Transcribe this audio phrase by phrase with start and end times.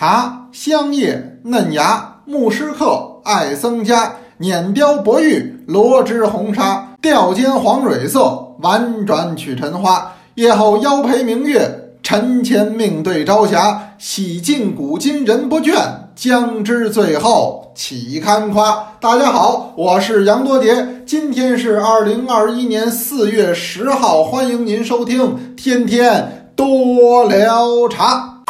[0.00, 10.10] 茶香叶嫩芽，木狮客爱僧家，碾雕薄玉罗织红纱，吊尖黄蕊色，婉转曲尘花。
[10.36, 13.90] 夜后腰陪明月，晨前命对朝霞。
[13.98, 15.74] 洗尽古今人不倦，
[16.16, 18.94] 将知最后岂堪夸。
[19.02, 25.20] 大家好，我是杨多杰，今天是二零二一年四月十号，欢迎您收听
[25.54, 28.40] 《天天多聊茶》。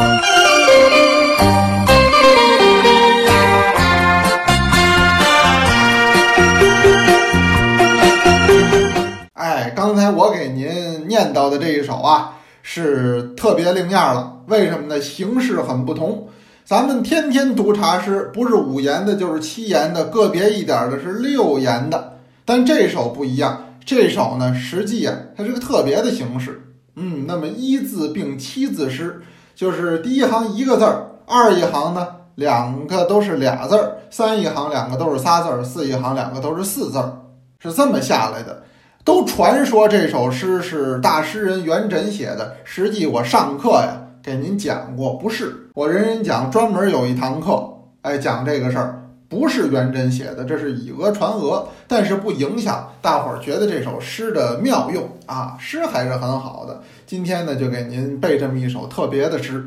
[9.80, 14.42] 刚才我给您念叨的这一首啊，是特别另样了。
[14.46, 15.00] 为什么呢？
[15.00, 16.28] 形式很不同。
[16.66, 22.18] 咱们天天读茶诗，不是五言的，就是七言的，个别一点的是六言的。
[22.44, 26.62] 但这首不一样，这首呢，实际啊，它是个特别的形式。
[26.96, 29.22] 嗯，那么一字并七字诗，
[29.54, 37.16] 就是第一行一个字儿，二一行呢两个都是俩字儿，三一行两个都是仨字儿，四一行两个都是四字儿，
[37.58, 38.64] 是这么下来的。
[39.02, 47.66] 都传说这首诗是大诗人元稹写的，实际我上课呀给您讲过，不是我人人讲专门有一堂课，
[48.02, 56.82] 哎讲这个事儿，不是元稹写的，这是以讹传讹，但是不影响大伙儿觉得这首诗的妙用啊，诗还是很好的。
[57.06, 59.64] 今天呢就给您背这么一首特别的诗，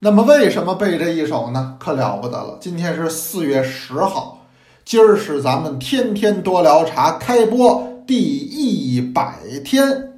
[0.00, 1.76] 那么为什么背这一首呢？
[1.78, 4.44] 可了不得了，今天是四月十号，
[4.84, 7.93] 今儿是咱们天天多聊茶开播。
[8.06, 10.12] 第一百天，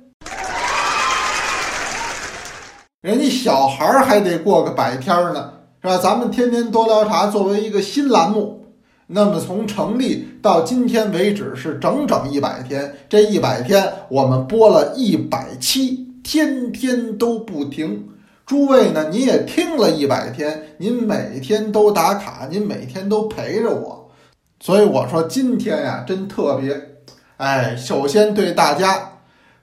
[3.00, 5.96] 人家小孩儿还得过个百天呢，是吧？
[5.98, 8.64] 咱们天天多聊茶作为一个新栏目，
[9.06, 12.92] 那么从成立到今天为止是整整一百天。
[13.08, 18.08] 这一百天我们播了一百期，天天都不停。
[18.44, 24.10] 诸位呢，您也听了一百天，您每天都打卡，您每天都陪着我，
[24.58, 26.95] 所以我说今天呀，真特别。
[27.38, 29.18] 哎，首先对大家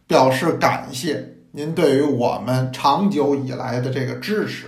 [0.06, 4.68] 表示感谢，您对于我们长久以来的这个支持，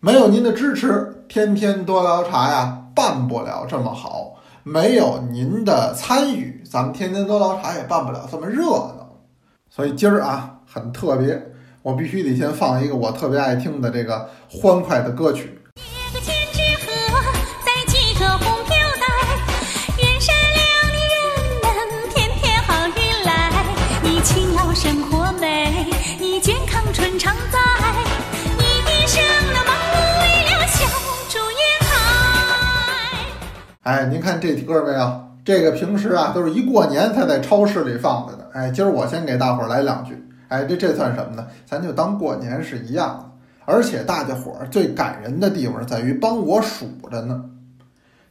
[0.00, 9.16] 没有您的支持，天天多聊茶呀办不了这么好；没有您的参与，咱们天天多聊茶也办不了这么热闹。
[9.70, 11.42] 所以今儿啊很特别，
[11.80, 15.58] 我必须得先放一个我特别爱听的这个欢快的歌曲。
[33.82, 35.20] 哎，您看这歌没有？
[35.42, 38.46] 这个平时啊都是一过年才在超市里放着的。
[38.52, 40.22] 哎，今儿我先给大伙儿来两句。
[40.48, 41.46] 哎，这这算什么呢？
[41.64, 43.24] 咱就当过年是一样的。
[43.64, 47.42] 而且大家伙儿最感人的地方在于帮我数着呢。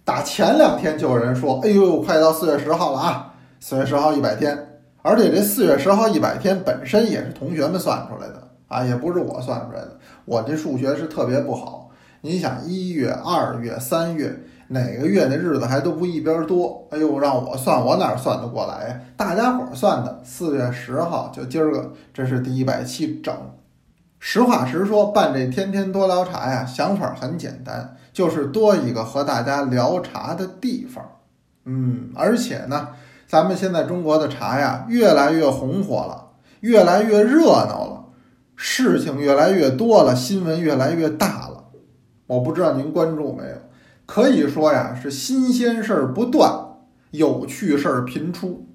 [0.05, 3.33] 打前两天就有人说：“哎呦，快到四月十号了啊！
[3.59, 4.55] 四月十号一百天。”
[5.01, 9.97] 而且这四月十号一百天本身也是同学们算出来的啊，也不是我算出来的。
[10.25, 11.88] 我这数学是特别不好。
[12.21, 14.43] 你想一月、二月、三月。
[14.71, 16.87] 哪个月的日子还都不一边多？
[16.91, 18.99] 哎呦，让我算，我哪算得过来呀？
[19.17, 23.35] 大家伙儿算的，四月十号就今儿个，这是第一百期整。
[24.19, 31.03] 实话实说，办这天天多聊茶呀，想法很简单，就是多一个和大家聊茶的地方。
[31.65, 32.89] 嗯，而且呢，
[33.27, 36.27] 咱们现在中国的茶呀，越来越红火了，
[36.59, 38.05] 越来越热闹了，
[38.55, 41.58] 事情越来越多了，新闻越来越大了。
[42.29, 43.55] 我不知道您关注没有？
[44.05, 46.51] 可以说呀，是新鲜事儿不断，
[47.09, 48.67] 有趣事儿频出。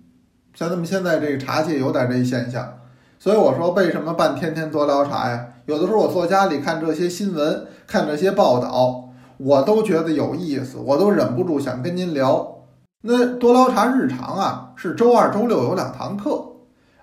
[0.55, 2.81] 像咱们现在这个茶界有点这现象，
[3.17, 5.47] 所以我说为什么办天天多聊茶呀？
[5.67, 12.65] 有的时候我坐家里看这些新闻，看这些报道，我都觉得有意思，我都忍不住想跟您聊。
[13.03, 16.45] 那多聊茶日常啊，是周二、周六有两堂课，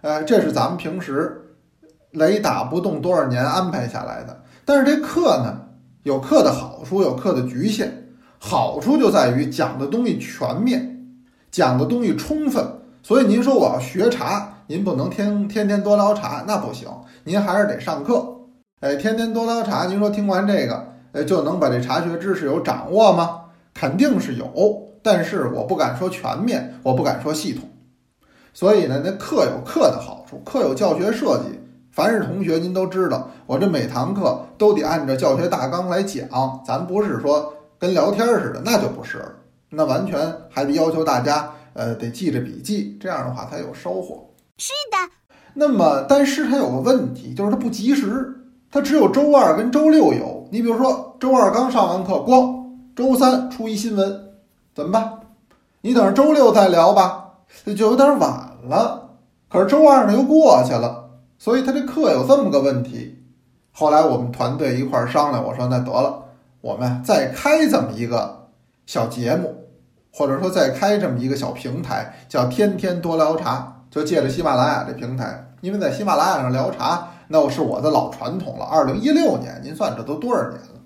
[0.01, 1.55] 呃，这是咱们平时
[2.11, 4.41] 雷打不动多少年安排下来的。
[4.65, 5.67] 但是这课呢，
[6.03, 8.09] 有课的好处，有课的局限。
[8.39, 11.05] 好处就在于讲的东西全面，
[11.51, 12.65] 讲的东西充分。
[13.03, 16.87] 所以您说我要学茶，您不能天天天多聊茶，那不行。
[17.23, 18.27] 您还是得上课。
[18.79, 23.41] 哎，天天多聊茶，您说听完这个，哎，就能把这茶学知识有掌握吗？
[23.75, 27.69] 肯定是有，但是我不敢说全面，我不敢说系统。
[28.53, 31.59] 所以呢，那课有课的好处，课有教学设计。
[31.91, 37.53] 凡是同学，您都知道，我这每堂课都得按照教学大纲来讲，咱不是说。
[37.77, 39.25] 跟聊天似的，那就不是，
[39.71, 44.23] 那完全还得要求大家，呃，得记着笔记，这样的话才有收获。
[44.59, 45.11] 是的。
[45.55, 48.35] 那么，但是它有个问题，就是它不及时，
[48.69, 50.47] 它只有周二跟周六有。
[50.51, 54.25] 你比如说，周二刚上完课，咣，周三出一新闻，
[54.75, 55.19] 怎么办？
[55.81, 57.29] 你等着周六再聊吧，
[57.65, 59.09] 就有点晚了。
[59.49, 61.00] 可是周二呢又过去了，
[61.41, 63.17] 所以他这课有这么个问题。
[63.71, 66.23] 后来我们团队一块儿商量，我说那得了，
[66.61, 68.49] 我们再开这么一个
[68.85, 69.51] 小节目，
[70.13, 78.65] 或者说再开这么一个小平台，叫“天天多聊茶”，就借着喜马拉雅这平台，因为在喜马拉雅上聊茶，那我是我的老传统了。
[78.65, 80.81] 二零一六年，您算这都多少年了？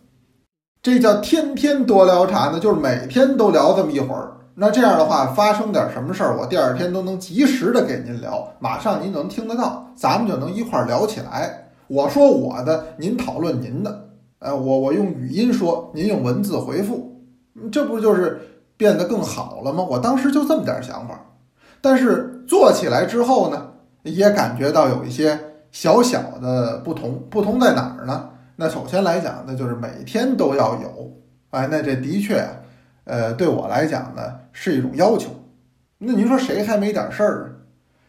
[0.82, 4.35] 这叫“天天多聊茶”呢，就是每天都聊这么一会儿。
[4.58, 11.68] 那这样的话，发生点什么事儿，我第二天都能及时的给您聊，马上您就能听得到，咱们就能一块儿聊起来。
[11.88, 14.08] 我说我的，您讨论您的，
[14.40, 17.22] 呃，我我用语音说，您用文字回复，
[17.70, 18.40] 这不就是
[18.78, 19.84] 变得更好了吗？
[19.84, 21.20] 我当时就这么点想法，
[21.82, 23.72] 但是做起来之后呢，
[24.04, 25.38] 也感觉到有一些
[25.72, 27.22] 小小的不同。
[27.30, 28.30] 不同在哪儿呢？
[28.56, 31.12] 那首先来讲，那就是每天都要有，
[31.50, 32.42] 哎，那这的确。
[33.04, 34.24] 呃，对我来讲呢，
[34.58, 35.30] 是一种要求。
[35.98, 37.60] 那您说谁还没点事儿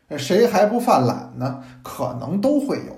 [0.08, 0.16] 啊？
[0.16, 1.60] 谁还不犯懒呢？
[1.82, 2.96] 可能都会有。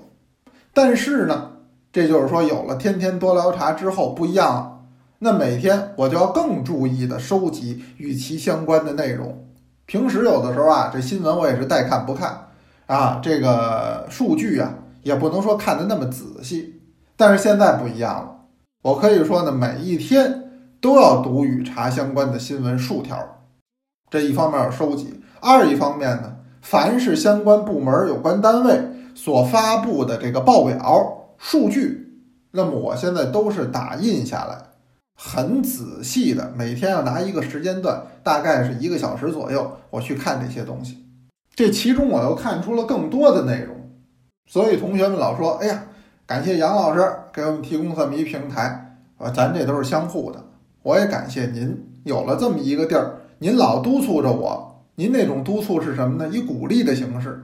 [0.71, 1.53] 但是呢，
[1.91, 4.81] 这就是说，有了天天多聊茶之后不一样了。
[5.17, 9.47] 那每天我就要更注意的收集与其相关的内容。
[9.87, 12.49] 平时有的时候啊，这新闻我也是带看不看
[12.85, 16.79] 啊，这个数据啊，也不能说看的那么仔细。
[17.17, 18.35] 但是现在不一样了，
[18.83, 20.45] 我可以说呢，每一天。
[20.81, 23.38] 都要读与茶相关的新闻数条，
[24.09, 28.81] 这一方面要收集；二一方面呢，凡是相关部门、有关单位
[29.15, 34.57] 所发布的这个报表数据，那么我现在都是打印下来，
[35.15, 41.05] 很仔细的，每天要拿一个时间段，大概是一个小时左右，我去看这些东西。
[41.55, 43.75] 这其中我又看出了更多的内容，
[44.47, 45.83] 所以同学们老说：“哎呀，
[46.25, 50.43] 感谢杨老师给我们提供这么一平台啊，咱这都是相互的。”
[50.81, 54.83] 我也感谢您有了这么一个地儿，您老督促着我。
[54.95, 56.29] 您那种督促是什么呢？
[56.29, 57.41] 以鼓励的形式。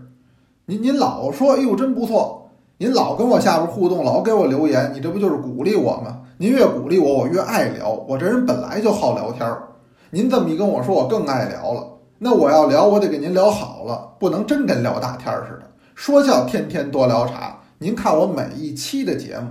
[0.66, 2.52] 您您老说，哎呦，真不错。
[2.78, 6.24] 您老跟我下边互动，老给我留言，你这不就是鼓励我吗？
[6.38, 7.92] 您越鼓励我，我越爱聊。
[8.10, 9.70] 我这人本来就好聊天儿。
[10.10, 11.88] 您这么一跟我说，我更爱聊了。
[12.20, 15.72] 那我要聊，我得给您聊好了，不能真跟聊大天似的。
[15.96, 19.48] 说叫天天多聊茶，您看我每一期的节目，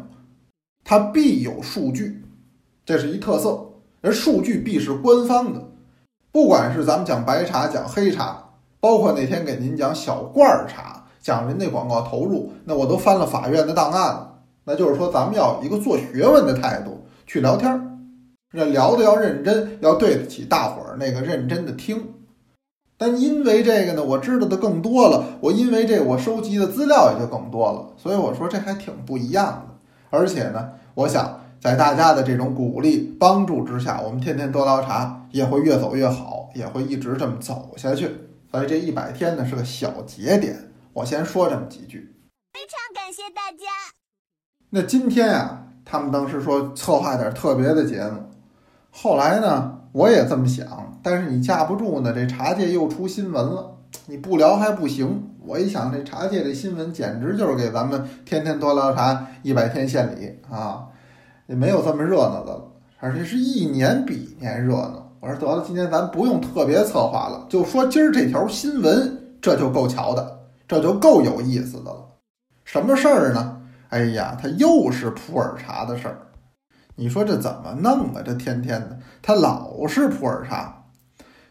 [0.84, 2.22] 它必有数据，
[2.84, 3.58] 这是一特色。
[4.02, 5.62] 而数据必是官方的，
[6.34, 8.36] 不管是咱们讲白茶、讲黑茶，
[8.80, 14.32] 包括那天给您讲小罐儿茶，讲人那广告投入，那我都翻了法院的档案了。
[14.64, 17.80] 那就是说，咱们要一个做学问的态度去聊天儿，
[18.52, 22.04] 那聊的要认真，要对得起大伙儿那个认真的听。
[22.98, 29.74] 但因为这个呢，我知道的更多了，我因为这我收集的资料也就更多了，所以我说这还挺不一样的。
[30.10, 31.42] 而且呢，我想。
[31.60, 38.08] 在大家的这种鼓励帮助之下，我们天天多聊茶也会越走越好，也会一直这么走下去。
[38.52, 40.56] 所以这一百天呢是个小节点，
[40.92, 42.14] 我先说这么几句。
[42.52, 43.66] 非常感谢大家。
[44.70, 48.30] 那今天啊，他们当时说策划点特别的节目，
[48.92, 55.30] 后来呢我也这么想，但是你架不住呢，这茶界又出新闻了，你不聊还不行。
[55.40, 60.86] 我一想，这茶界这新闻简直就是给咱们天天多聊茶一百天献礼啊！
[61.48, 65.03] 也没有这么热闹的了，而且是一年比一年热闹。
[65.24, 72.04] 我说得了，今天咱不用特别策划了，就说今儿这条新闻，这就够瞧的，这就够有意思的了。
[72.66, 73.56] 什么事儿呢？
[73.88, 76.18] 哎呀，他又是普洱茶的事儿。
[76.96, 78.20] 你说这怎么弄啊？
[78.22, 80.82] 这天天的，他老是普洱茶。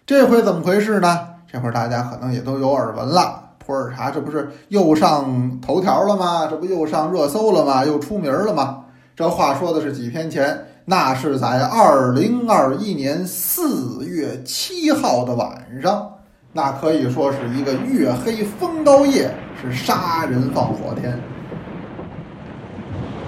[0.05, 1.29] 这回怎么回事呢？
[1.51, 6.45] 这会儿大家可能也都有耳闻了，普洱茶这不是又上头条了吗？
[6.45, 7.83] 这不又上热搜了吗？
[7.83, 8.85] 又出名了吗？
[9.15, 16.15] 这话说的是几天前，那是在二零二一年四月七号的晚上，
[16.51, 21.17] 那可以说是一个月黑风高夜，是杀人放火天。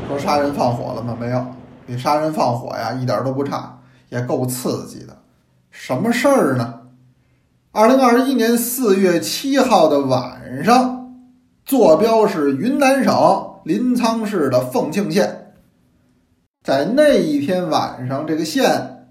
[0.08, 1.18] 说杀人放火了吗？
[1.18, 1.46] 没有，
[1.88, 5.18] 比杀人放火呀一点都不差，也够刺激的。
[5.72, 6.82] 什么事儿呢？
[7.72, 11.14] 二零二一年四月七号的晚上，
[11.66, 13.14] 坐标是云南省
[13.64, 15.45] 临沧市的凤庆县。
[16.66, 19.06] 在那一天晚上，这个县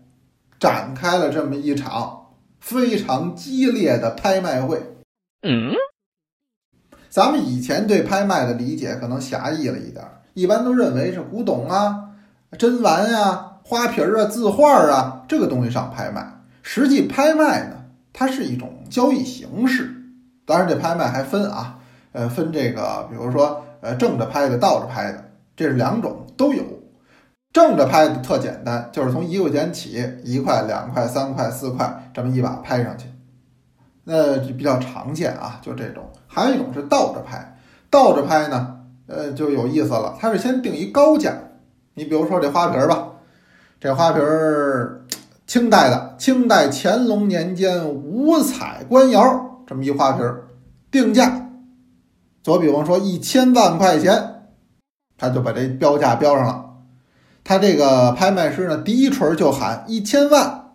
[0.59, 4.83] 展开了这么一场非常激烈的拍卖会。
[5.43, 5.73] 嗯，
[7.09, 12.11] 咱们以前对拍卖的理解可能狭义了一点，一般都认为是古董啊、
[12.59, 16.41] 珍玩呀、花瓶啊、字画啊这个东西上拍卖。
[16.61, 17.77] 实际拍卖呢，
[18.13, 19.95] 它是一种交易形式。
[20.45, 21.79] 当然，这拍卖还分啊，
[22.11, 26.65] 呃，分这个，比如说呃正着拍的、倒着拍的，这是两种都有。
[27.55, 33.07] 正着拍特简单，就是从一块钱起，一块、两块、三块、四块，这么一把拍上去，
[34.03, 36.03] 那就比较常见啊，就这种。
[36.27, 37.57] 还有一种是倒着拍，
[37.89, 41.33] 倒着拍呢，呃，就有意思了，它是先定一高价。
[41.95, 43.07] 你比如说这花瓶儿吧，
[43.79, 45.05] 这花瓶儿
[45.47, 50.49] 清代的，清代乾隆年间五彩官窑这么一花瓶儿，
[50.91, 51.51] 定价，
[52.43, 54.49] 左比方说一千万块钱，
[55.17, 56.74] 他就把这标价标上了。
[57.45, 60.73] 他这个拍卖师呢，第一锤就喊一千万，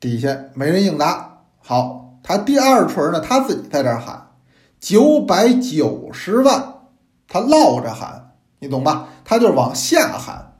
[0.00, 1.42] 底下没人应答。
[1.60, 4.30] 好，他第二锤呢，他自己在这喊
[4.80, 6.76] 九百九十万，
[7.28, 9.10] 他落着喊，你懂吧？
[9.22, 10.54] 他就是往下喊，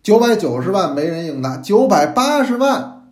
[0.00, 3.02] 九百九十万没人应答，九百八十万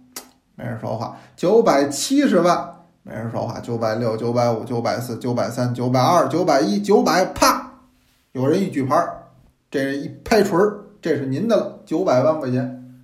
[0.55, 7.73] 没人说话，九百七十万没人说话，九百六、九百五、九百四、九百三、九百二、九百一、九百，啪，
[8.31, 8.97] 有人一举牌。
[9.75, 12.95] 这人一拍锤儿，这是您的了，九百万块钱。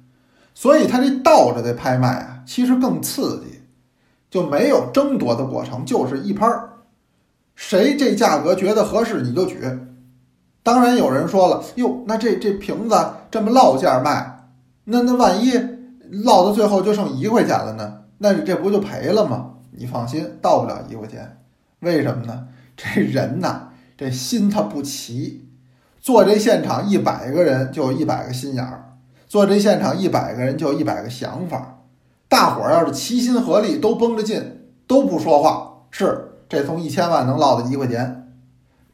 [0.55, 3.63] 所以他这倒着的拍卖啊，其实更刺激，
[4.31, 6.75] 就没有争夺的过程，就是一拍儿，
[7.57, 9.59] 谁这价格觉得合适你就举。
[10.63, 12.97] 当然有人说了，哟，那这这瓶子
[13.33, 14.49] 这么落价卖，
[14.85, 15.51] 那那万一
[16.09, 18.03] 落到最后就剩一块钱了呢？
[18.19, 19.55] 那你这不就赔了吗？
[19.73, 21.39] 你放心，到不了一块钱。
[21.81, 22.47] 为什么呢？
[22.77, 25.50] 这人呐，这心他不齐。
[26.01, 28.97] 做这现场一百个人就有一百个心眼儿，
[29.29, 31.85] 做这现场一百个人就有一百个想法。
[32.27, 38.33] 大伙儿要是齐心合力，都绷着劲，都不说话，是这从一千万能落到一块钱。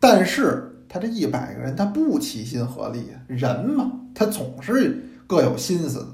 [0.00, 6.06] 但是他这一百个人他不齐心合力呀，人嘛，他总是各有心思的。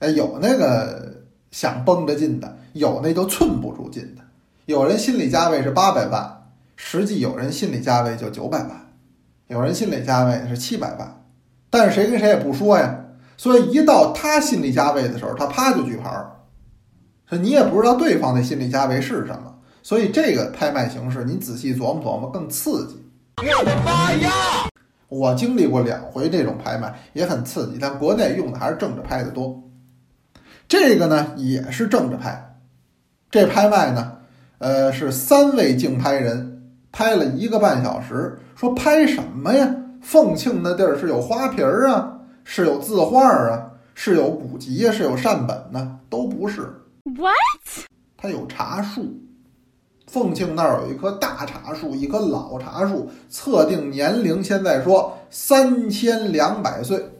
[0.00, 4.22] 哎，有那个想绷着劲的，有那就寸不住劲的。
[4.64, 8.85] 有人心理价位是八百万，实际有人心理价位就九百万。
[9.48, 11.24] 有人心理价位是七百万，
[11.70, 13.04] 但是谁跟谁也不说呀，
[13.36, 16.32] 所以一到他心理价位的时候，他啪就举牌儿，
[17.28, 23.02] 说你也不知道对方的心理价位是什么，所以这个拍卖形式你仔细琢磨琢磨更刺激。
[23.36, 24.30] 我的妈呀！
[25.08, 29.62] 我经历过两回这种拍卖，也很刺激，但国内用的还是正着拍的多。
[30.66, 32.56] 这个呢也是正着拍，
[33.30, 34.18] 这拍卖呢，
[34.58, 36.55] 呃，是三位竞拍人
[36.96, 38.38] 拍了一个半小时。
[38.54, 39.76] 说拍什么呀？
[40.00, 46.62] 凤庆那地儿是有花瓶儿啊，是有字画啊，是有古籍呀，是有善本呢，都不是。
[47.04, 47.84] What？
[48.16, 49.14] 它有茶树，
[50.06, 57.10] 凤庆那儿有一棵大茶树，一棵老茶树，测定年龄，现在说三千两百岁，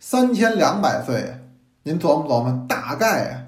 [0.00, 1.40] 三千两百岁，
[1.82, 3.44] 您琢磨琢磨，大概啊，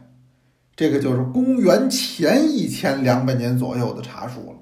[0.77, 4.59] 这个就是公元前一千两百年左右的茶树了。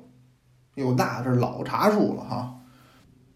[0.75, 2.53] 哟，那是老茶树了哈，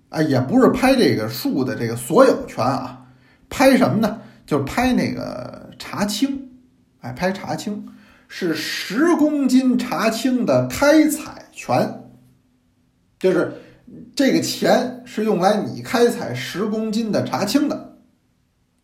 [0.08, 3.06] 哎，也不是拍这个树的这个所有权啊，
[3.48, 4.18] 拍什么呢？
[4.44, 6.50] 就是拍那个茶青，
[7.00, 7.86] 哎，拍茶青
[8.26, 12.10] 是十公斤茶青的开采权，
[13.20, 13.52] 就是
[14.16, 17.98] 这个钱是用来你开采十公斤的茶青的，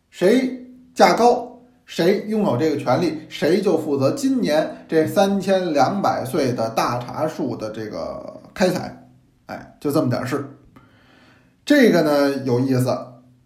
[0.09, 8.43] 谁价高，谁拥有这个权利，谁就负责今年这三千两百岁的大茶树的这个。
[8.55, 9.07] 开采，
[9.45, 10.43] 哎，就这么点事。
[11.63, 12.95] 这个呢有意思，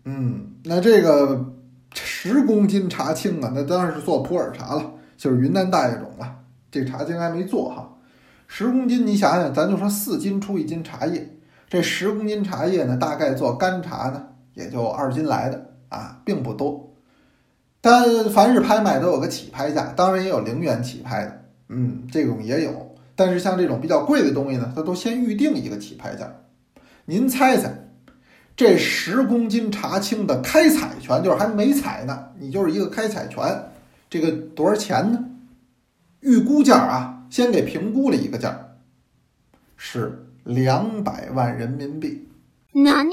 [0.06, 1.54] 嗯，那这个
[1.94, 6.36] 十公斤茶青啊，那当然是做普洱茶了，就是云南大叶种了。
[6.72, 7.98] 这茶青还没做哈，
[8.48, 11.28] 十公斤，你想想，咱就说四斤出一斤茶叶，
[11.68, 16.94] 这十公斤茶叶呢，大概做干茶呢，也就二斤来的啊，并不多。
[17.82, 22.89] 但凡是拍卖都有个起拍价，当然也有零元起拍的，嗯，这种也有。
[23.20, 26.26] 但是像这种比较贵的东西呢，它都先预定一个起拍价。
[27.04, 27.70] 您猜猜，
[28.56, 33.44] 这十公斤茶青的开采权，就是还没采呢，你就是一个开采权，
[34.10, 35.26] 这个多少钱呢？
[36.22, 38.58] 预估价啊，先给评估了一个价，
[39.76, 42.26] 是两百万人民币。
[42.72, 43.12] 哪里？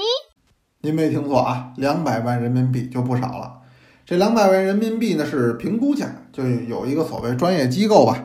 [0.79, 3.59] 您没听错啊，两百万人民币就不少了。
[4.05, 8.23] 这两百万人民币呢是评估价，就有一个所谓专业机构吧，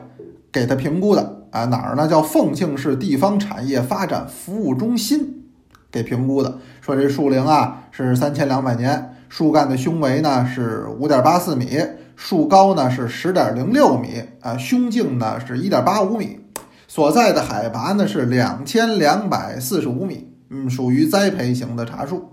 [0.49, 1.32] 给他评估的。
[1.53, 2.07] 啊，哪儿呢？
[2.07, 5.43] 叫凤庆市地方产业发展服务中心
[5.91, 11.79] 给评估的，说这树龄啊是三千两百年，树干的胸围呢是五点八四米，
[12.15, 16.39] 树高呢是十点零六米，啊，胸径呢是一点八五米，
[16.87, 22.31] 所在的海拔呢是两千两百四十五米，嗯，属于栽培型的茶树。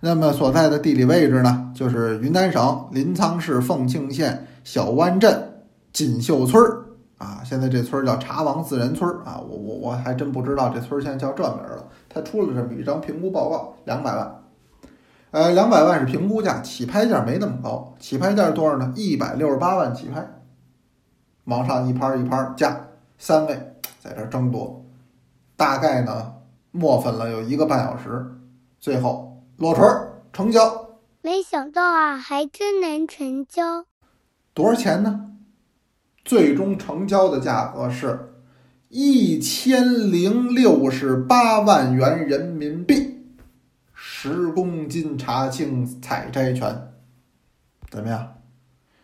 [0.00, 6.85] 那么所在的地理位置呢，就是云南省临沧市凤庆县小湾镇锦绣村儿。
[7.18, 11.88] 啊，现在这村儿叫茶王自然村儿啊，我我我还真不知道这村儿现在叫这名儿了。
[12.08, 14.42] 他出了这么一张评估报告，两百万。
[15.30, 18.92] 呃，两百万是评估价，起拍价没那么高，起拍价是多少呢？
[18.94, 20.26] 一百六十八万起拍，
[21.44, 24.84] 往上一拍一拍价，三位在这争夺，
[25.56, 26.34] 大概呢
[26.70, 28.26] 磨粉了有一个半小时，
[28.78, 30.90] 最后落锤儿成交，
[31.22, 33.84] 没想到啊，还真能成交。
[34.54, 35.32] 多少钱呢？
[36.26, 38.34] 最终成交的价格是
[38.88, 43.24] 一千零六十八万元人民币，
[43.94, 46.88] 十公斤茶青采摘权，
[47.88, 48.34] 怎么样？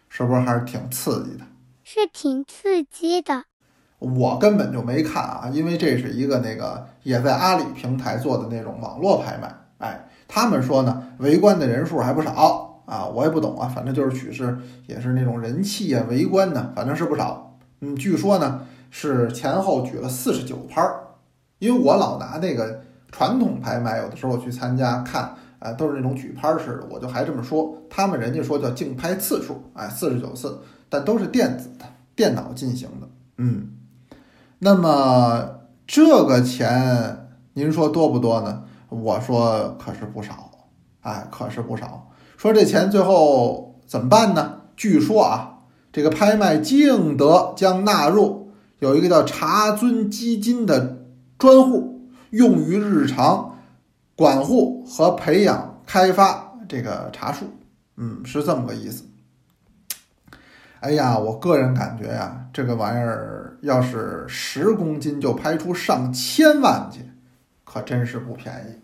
[0.09, 1.45] 是不是还是挺刺激的？
[1.85, 3.45] 是挺刺激的。
[4.01, 9.55] 我根本就没看啊，因为这是一个那个也在阿里平台做的那种网络拍卖。
[9.79, 12.72] 哎，他们说呢，围观的人数还不少。
[12.93, 17.57] 啊，我也不懂啊，反正就是取是也是那种人气啊，围观呢，反正是不少。
[17.81, 21.01] 嗯，据说呢是前后举了四十九拍儿，
[21.59, 33.09] 因为我老拿那个传统拍卖，有的时候我去参加看，啊，都是那种举拍式的，我就还这么说，他们人家说叫竞拍次数，哎，四十九次，但都是电子的，电脑进行的。
[33.39, 33.69] 嗯，
[34.59, 38.65] 那么这个钱您说多不多呢？
[38.91, 40.51] 我说可是不少，
[41.01, 42.11] 哎，可是不少。
[42.43, 44.63] 说这钱最后怎么办呢？
[44.75, 45.61] 据说啊，
[45.93, 51.05] 这个拍卖净得将纳入有一个叫茶尊基金的
[51.39, 53.59] 专户，用于日常
[54.17, 57.45] 管护和培养开发这个茶树。
[57.97, 59.05] 嗯，是这么个意思。
[60.81, 67.09] 哎呀，我个人感觉呀，这个玩意儿要是十公斤就拍出上千万去，
[67.63, 68.81] 可真是不便宜。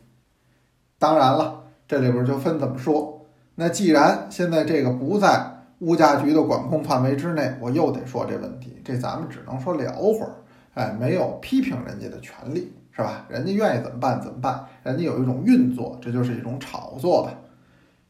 [0.97, 3.18] 当然了，这里边就分怎么说。
[3.61, 10.31] 那既然现在这个不在物价局的管控范围之内，我又得说这问题，这咱们只能说聊会儿，
[10.75, 13.27] 哎，没有批评人家的权利，是吧？
[13.29, 17.35] 人家愿意怎么办怎么办，人家有一种运作，这就是一种炒作吧。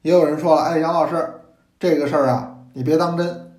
[0.03, 1.27] 也有人说了，哎，杨老师，
[1.81, 3.53] 这个事儿啊，你别当真，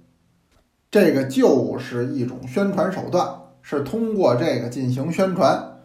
[0.92, 3.28] 这个就是一种宣传手段，
[3.64, 5.80] 是通过这个进行宣传，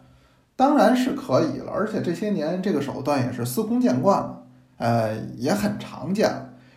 [0.55, 4.43] 当然是可以了，而且这些年这个手段也是司空见惯了。
[4.77, 6.29] 呃，也很常见，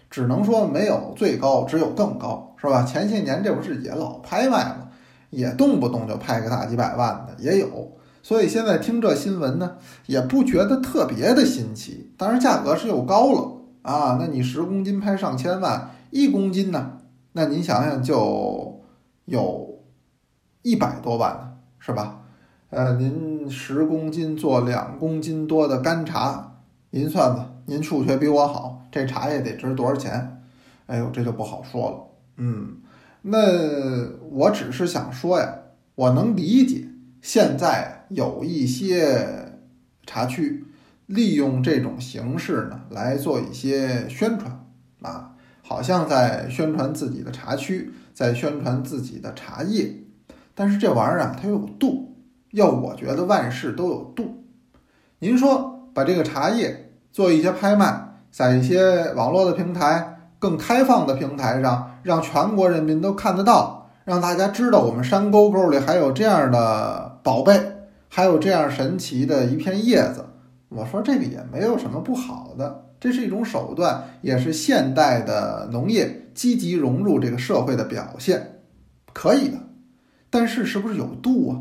[0.09, 2.83] 只能说没有最高，只有更高，是吧？
[2.85, 4.89] 前些年这不是也老拍卖吗？
[5.31, 12.15] 也动不动就拍个大几百万的也有，所以现在听这新闻呢，也不觉得特别的新奇。
[12.17, 16.93] 当然价格是又高了啊，那你十公斤拍上千万，一公斤呢，
[17.33, 18.81] 那您想想就
[19.27, 19.81] 有
[20.63, 22.23] 一百多万呢，是吧？
[22.71, 27.58] 呃，您十公斤做两公斤多的干茶，您算算。
[27.69, 30.43] 您数学比我好，这茶叶得值多少钱？
[30.87, 31.99] 哎呦，这就不好说了。
[32.39, 32.79] 嗯，
[33.21, 33.39] 那
[34.31, 35.55] 我只是想说呀，
[35.95, 36.89] 我能理解
[37.21, 39.53] 现在有一些
[40.07, 40.65] 茶区
[41.05, 44.65] 利用这种形式呢来做一些宣传
[45.03, 49.95] 啊，好像在宣传自己的茶区，在宣传自己的茶叶。
[50.55, 52.17] 但是这玩意儿啊，它有度。
[52.53, 54.43] 要我觉得万事都有度。
[55.19, 56.87] 您说把这个茶叶。
[57.19, 67.61] 做一些拍卖，在一些网络的平台、更开放的平台上，让全国人民都看得到，让大家知道我们山沟沟里还有这样的宝贝，
[68.09, 70.27] 还有这样神奇的一片叶子。
[70.69, 78.61] 我说这个也没有什么不好的，这是一种手段，也是现代的农业积极融入这个社会的表现，
[79.13, 79.59] 可以的。
[80.31, 81.59] 但是是不是有度啊？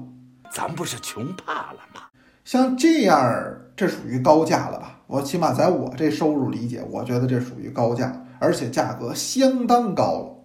[0.51, 2.01] 咱不是穷怕了吗？
[2.45, 4.96] 像这样，这属于高价了吧？
[5.07, 10.35] 我起码在我这收入理解，我觉得这属于高价，而且价格相当高了。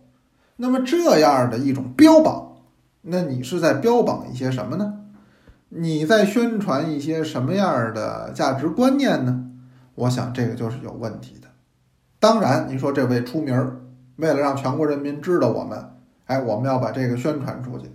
[0.57, 2.53] 那么这样的一种标榜，
[3.01, 5.01] 那你是在标榜一些什么呢？
[5.69, 9.47] 你在宣传一些什么样的价值观念呢？
[9.97, 11.49] 我想这个就是有问题的。
[12.21, 13.81] 当然，你说这位出名儿，
[14.17, 15.85] 为了让全国人民知道我们，
[16.27, 17.91] 哎，我们要把这个宣传出去，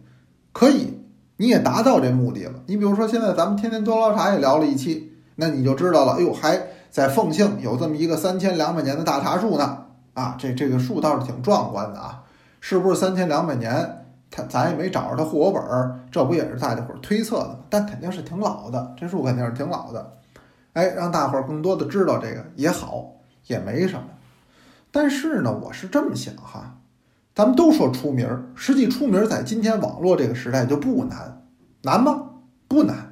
[0.51, 0.99] 可以，
[1.37, 2.55] 你也达到这目的了。
[2.65, 5.13] 你比如说，现在咱们天天多捞茶也聊了一期。
[5.39, 12.23] 那你就知道了，哎呦，还在凤庆有这么一个三千两百年的大茶树呢，啊，这这个树倒是挺壮观的啊，
[12.59, 14.03] 是不是三千两百年？
[14.29, 17.59] 他咱也没找着它户口本儿，这不也是大家伙儿推测的吗？
[17.69, 20.13] 但肯定是挺老的，这树肯定是挺老的，
[20.73, 23.13] 哎，让大伙儿更多的知道这个也好，
[23.45, 24.03] 也没什么。
[24.91, 26.75] 但是呢，我是这么想哈，
[27.33, 31.43] 咱们都说出名儿，实际出名儿在今天网络这个时代就不难，
[31.83, 32.23] 难吗？
[32.67, 33.06] 不难。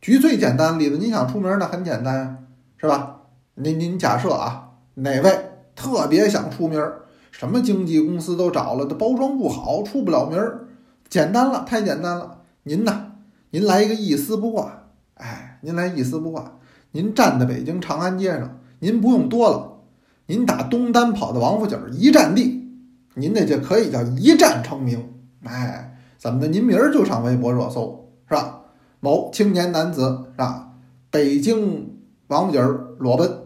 [0.00, 2.38] 举最简单的例子，你想出名那很简单呀，
[2.78, 3.20] 是吧？
[3.54, 6.82] 您您假设啊，哪位特别想出名，
[7.30, 10.68] 什么经纪公司都找了，这包装不好，出不了名儿。
[11.08, 12.38] 简单了，太简单了。
[12.62, 13.12] 您呢？
[13.50, 14.84] 您来一个一丝不挂，
[15.14, 16.58] 哎，您来一丝不挂，
[16.92, 19.80] 您站在北京长安街上，您不用多了，
[20.26, 22.70] 您打东单跑到王府井一站地，
[23.14, 25.12] 您那就可以叫一战成名。
[25.44, 26.46] 哎，怎么的？
[26.46, 28.59] 您明儿就上微博热搜是吧？
[29.00, 30.72] 某青年男子是吧？
[31.10, 31.96] 北京
[32.28, 33.44] 王府井裸奔，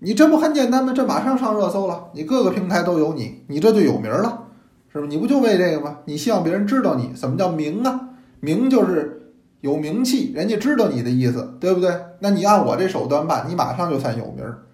[0.00, 0.92] 你这不很简单吗？
[0.94, 4.46] 这马上上热搜了，你各个平台都有你，你这就有名了。
[4.92, 5.06] 是吧？
[5.08, 5.98] 你不就为这个吗？
[6.06, 7.14] 你希望别人知道你？
[7.14, 8.08] 什么叫名啊？
[8.40, 11.94] 名就是有名气，人家知道你的意思，对不对？
[12.18, 14.66] 那你按我这手段办，你马上就算有名儿，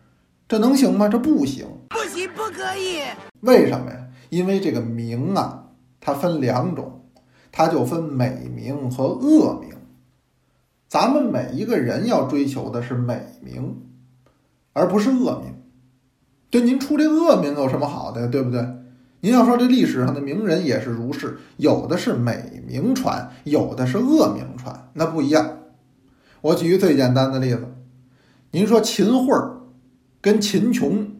[0.48, 1.08] 这能行吗？
[1.08, 3.02] 这不行，不行，不可以。
[3.40, 3.98] 为什么呀？
[4.30, 5.64] 因为这个名啊，
[6.00, 7.02] 它分两种，
[7.52, 9.73] 它就分美名和恶名。
[10.94, 13.82] 咱们每一个人要追求的是美名，
[14.72, 15.52] 而不是恶名。
[16.50, 18.28] 对，您出这恶名有什么好的？
[18.28, 18.64] 对不对？
[19.18, 25.58] 您要说这历史上的名人也是如是，有的是美名传，有的是恶名传，那不一样。
[26.40, 27.74] 我举一个最简单的例子，
[28.52, 29.62] 您说秦桧儿
[30.20, 31.16] 跟秦琼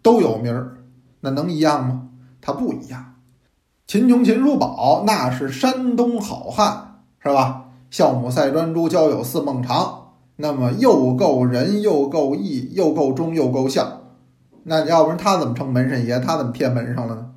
[0.00, 0.76] 都有名儿，
[1.22, 2.10] 那能一样吗？
[2.40, 3.16] 他不一样。
[3.84, 7.64] 秦琼、秦叔宝那是山东好汉，是吧？
[7.90, 14.02] 孝母赛专诸，交友似孟尝，那么又够仁，又够义，又够忠，又够孝。
[14.64, 16.20] 那要不然他怎么成门神爷？
[16.20, 17.30] 他怎么贴门上了呢？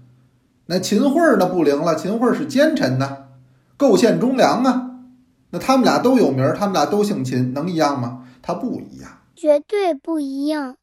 [0.65, 3.17] 那秦桧儿那不灵了，秦桧儿是奸臣呐，
[3.77, 4.89] 构陷忠良啊。
[5.51, 8.25] 那他们俩都有名儿，他们俩都姓秦，能一样吗？
[8.41, 10.75] 他不一样，绝对不一样。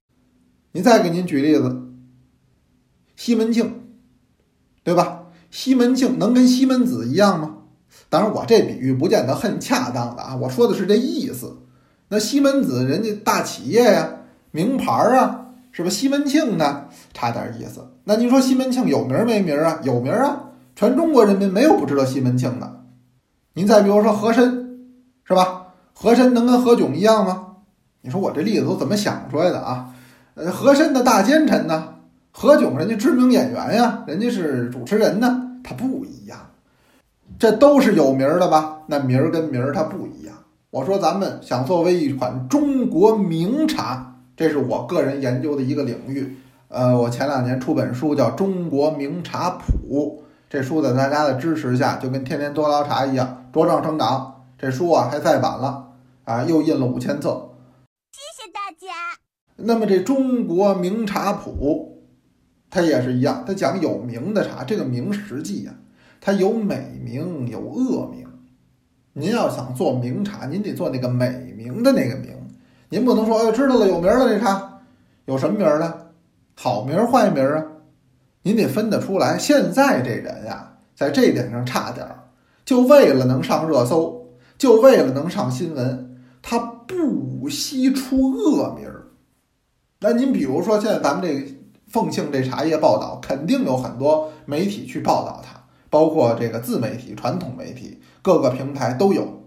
[0.72, 1.88] 您再给您举例子，
[3.16, 3.82] 西门庆，
[4.82, 5.24] 对吧？
[5.50, 7.57] 西门庆能跟西门子一样吗？
[8.08, 11.58] 当然，我这比喻不见得很恰当的啊，我说的是这意思。
[12.08, 14.10] 那西门子人家大企业呀，
[14.50, 15.44] 名牌啊。
[15.70, 15.90] 是吧？
[15.90, 17.86] 西门庆呢，差点意思。
[18.02, 19.78] 那您说西门庆有名没名啊？
[19.84, 20.40] 有名啊，
[20.74, 22.80] 全中国人民没有不知道西门庆的。
[23.52, 24.80] 您再比如说和珅，
[25.24, 25.66] 是吧？
[25.94, 27.58] 和珅能跟何炅一样吗？
[28.00, 29.94] 你说我这例子都怎么想出来的啊？
[30.34, 31.94] 呃，和珅的大奸臣呢，
[32.32, 36.40] 何炅人家知名演员呀，人家是主持人呢，他不一样。
[37.36, 38.82] 这都是有名的吧？
[38.86, 40.36] 那名儿跟名儿它不一样。
[40.70, 44.04] 我说咱们想作为一款中国名茶。
[44.36, 46.36] 这是我个人研究的一个领域，
[46.68, 54.44] 呃，我前两年出本书叫《中国名茶谱》，这书在大家的支持下，就跟天天多捞茶一样茁壮成长。
[54.56, 55.88] 这书啊还再版了，
[56.22, 57.50] 啊，又印了五千册。
[58.12, 59.18] 谢谢大家。
[59.56, 61.98] 那么这《中国名茶谱》，
[62.70, 65.72] 它也是一样，它讲有名的茶，这个名实际呀，
[66.20, 68.26] 它有美名有恶名。
[69.12, 72.28] 您要想做名茶，您得做那个美名的那个名。
[72.88, 74.80] 您不能说，哎，知道了，有名了这茶，
[75.26, 75.94] 有什么名儿呢？
[76.54, 77.64] 好名坏名啊？
[78.42, 79.36] 您得分得出来。
[79.36, 82.30] 现在这人呀，在这点上差点儿，
[82.64, 89.08] 就为了能上热搜，就为了能上新闻，他不惜出恶名儿。
[90.00, 91.56] 那您比如说，现在咱们这
[91.88, 95.57] 凤庆这茶叶报道，肯定有很多媒体去报道它，
[95.90, 99.42] 包括这个自媒体、传统媒体，各个平台都有。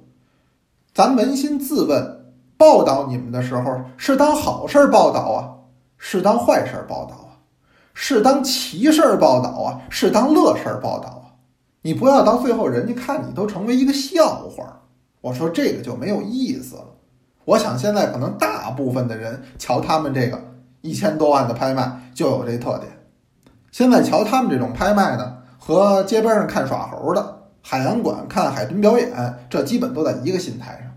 [0.93, 2.19] 咱扪心自问。
[2.57, 5.49] 报道你们的时候是当好事儿报道啊，
[5.97, 7.41] 是当坏事儿报道啊，
[7.95, 11.41] 是当奇事报道啊，是当乐事儿报道啊。
[11.81, 14.83] 你不要到最后人家看你都成为一个笑话，
[15.21, 16.85] 我说这个就没有意思了。
[17.45, 20.39] 我想现在可能大部分的人瞧他们这个
[20.81, 22.91] 一千多万的拍卖就有这特点。
[23.71, 29.11] 现在瞧他们这种拍卖呢，和街边上看耍猴的、海洋馆看海豚表演，
[29.47, 30.91] 这基本都在一个心态上。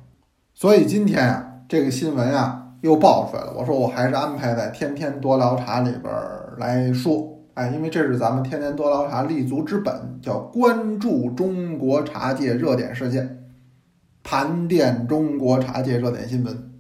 [0.55, 1.51] 所以今天呀。
[1.67, 6.13] 这个新闻啊又爆出来了，我说我还是安排在天天多聊茶里边
[6.59, 13.47] 来说，哎，因为这是咱们天天多聊茶立足之本，叫关注中国茶界热点事件，
[14.23, 16.74] 盘点中国茶界热点新闻。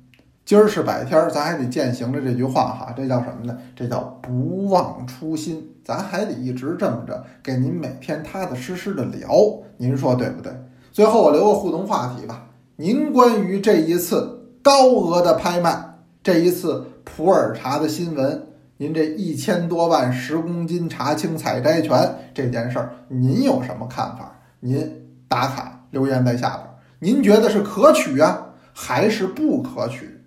[0.44, 3.58] 今儿是百天儿，咱还得践行着这句话哈，这叫什么呢？
[3.74, 9.28] 这叫不忘初心，咱还得一直这么着，给您每天踏踏实实的聊，
[9.76, 10.52] 您说对不对？
[10.92, 14.40] 最后我留个互动话题吧，您关于这一次。
[14.62, 15.78] 高额的拍卖，
[16.22, 18.46] 这一次普洱茶的新闻，
[18.78, 24.40] 您这一千多万十公斤茶青采摘权这件事儿，您有什么看法？
[24.60, 24.90] 您
[25.28, 30.18] 打卡留言在下边，您觉得是可取啊，还是不可取？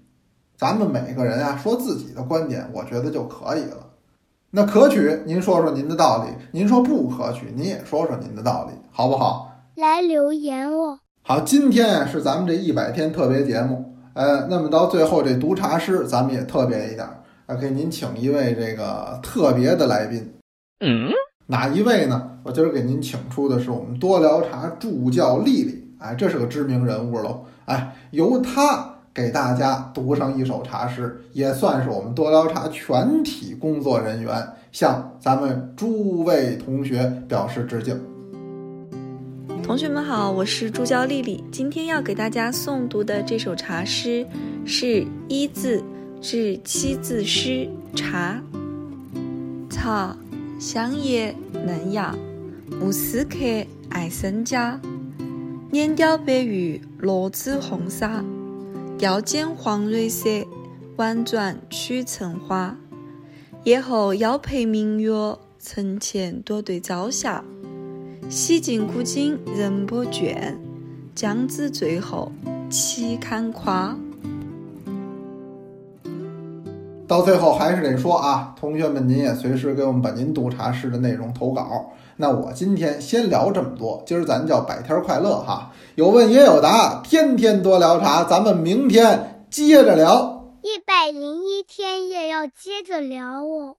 [0.57, 3.77] 咱们每个人啊说自己的观点，我觉得就可以了。
[4.49, 9.53] 那可取，您说说您的道理；您说不可取，您也说说您的道理，好不好？
[9.75, 10.99] 来留言哦。
[11.21, 13.93] 好，今天是咱们这一百天特别节目。
[14.13, 17.05] 呃，那么到最后这读茶诗，咱们也特别一点
[17.45, 20.33] 儿，给您请一位这个特别的来宾。
[20.79, 21.11] 嗯，
[21.45, 22.31] 哪一位呢？
[22.43, 27.45] 我今儿给您请出的是我们多聊茶助教丽丽，哎，这是个知名人物喽。
[27.65, 37.99] 哎，由她给大家读上一首茶诗，也算是我们多聊茶全体工作人员向咱们诸位同学表示致敬。
[39.63, 41.43] 同学们好，我是助教丽丽。
[41.51, 44.23] 今天要给大家诵读的这首茶诗
[44.67, 45.81] 是一字
[46.21, 48.39] 至七字诗《茶》。
[49.67, 50.15] 茶，
[50.59, 51.33] 香叶
[51.65, 52.15] 嫩芽，
[52.79, 53.37] 无丝客
[53.89, 54.79] 爱生家。
[55.71, 58.23] 碾雕白玉落紫红纱。
[58.97, 60.27] 雕剪黄蕊色，
[60.95, 62.75] 婉转曲成花。
[63.63, 65.11] 叶后腰佩明月，
[65.59, 67.43] 层前多对朝霞。
[68.27, 70.55] 洗尽古今人不倦，
[71.13, 72.31] 将子最后
[72.71, 73.95] 岂堪夸。
[77.07, 81.91] 到最后还是得说啊，同学们，您也随时给我们把您读茶诗的内容投稿。
[82.19, 90.45] 那我今天先聊这么多，今儿咱叫百天快乐哈，有问也有答，天天多聊茶，咱们明天接着聊。
[90.63, 93.77] 一百零一天也要接着聊哦。